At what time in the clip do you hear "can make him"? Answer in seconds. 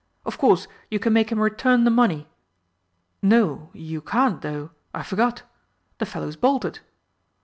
0.97-1.37